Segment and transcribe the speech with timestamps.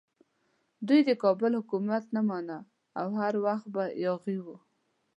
[0.87, 2.57] دوی د کابل حکومت نه مانه
[3.01, 4.57] او هر وخت به یاغي وو.